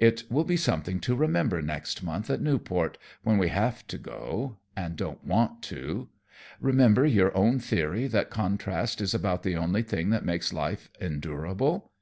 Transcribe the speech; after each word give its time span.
It 0.00 0.24
will 0.28 0.42
be 0.42 0.56
something 0.56 0.98
to 1.02 1.14
remember 1.14 1.62
next 1.62 2.02
month 2.02 2.28
at 2.28 2.40
Newport, 2.40 2.98
when 3.22 3.38
we 3.38 3.50
have 3.50 3.86
to 3.86 4.56
and 4.76 4.96
don't 4.96 5.24
want 5.24 5.62
to. 5.62 6.08
Remember 6.60 7.06
your 7.06 7.32
own 7.36 7.60
theory 7.60 8.08
that 8.08 8.30
contrast 8.30 9.00
is 9.00 9.14
about 9.14 9.44
the 9.44 9.54
only 9.54 9.84
thing 9.84 10.10
that 10.10 10.24
makes 10.24 10.52
life 10.52 10.90
endurable. 11.00 11.92